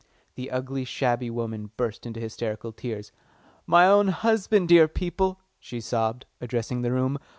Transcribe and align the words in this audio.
The 0.33 0.49
ugly, 0.49 0.83
shabby 0.83 1.29
woman 1.29 1.69
burst 1.77 2.07
into 2.07 2.19
hysterical 2.19 2.71
tears. 2.71 3.11
"My 3.67 3.85
own 3.85 4.07
husband, 4.07 4.67
dear 4.67 4.87
people," 4.87 5.39
she 5.59 5.79
sobbed, 5.79 6.25
addressing 6.41 6.81
the 6.81 6.91
room. 6.91 7.19